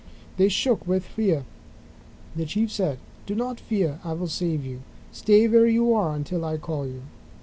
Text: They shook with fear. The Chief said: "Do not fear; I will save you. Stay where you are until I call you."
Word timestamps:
They 0.37 0.49
shook 0.49 0.87
with 0.87 1.05
fear. 1.05 1.45
The 2.35 2.47
Chief 2.47 2.71
said: 2.71 2.97
"Do 3.27 3.35
not 3.35 3.59
fear; 3.59 3.99
I 4.03 4.13
will 4.13 4.25
save 4.29 4.65
you. 4.65 4.79
Stay 5.11 5.47
where 5.47 5.67
you 5.67 5.93
are 5.93 6.15
until 6.15 6.43
I 6.43 6.57
call 6.57 6.87
you." 6.87 7.03